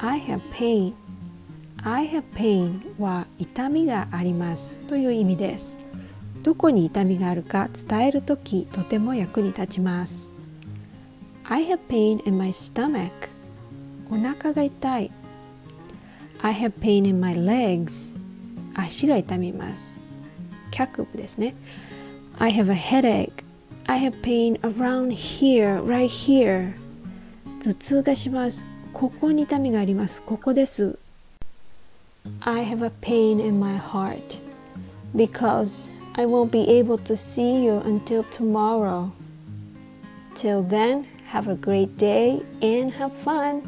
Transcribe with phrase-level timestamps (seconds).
[0.00, 0.94] I have pain
[1.82, 5.76] I have pain は痛みがありますという意味です
[6.44, 10.32] どこに痛みがあるか伝えるときとても役に立ちます
[11.42, 13.10] I have pain in my stomach
[14.08, 15.10] お腹が痛い
[16.42, 18.16] I have pain in my legs
[18.74, 20.00] 足が痛みます
[20.70, 21.56] 脚部ですね
[22.38, 23.44] I have a headache
[23.86, 26.72] I have pain around here right here
[27.60, 30.97] 頭痛がしますここに痛みがありますここです
[32.41, 34.41] I have a pain in my heart
[35.15, 39.11] because I won't be able to see you until tomorrow.
[40.35, 43.63] Till then, have a great day and have fun.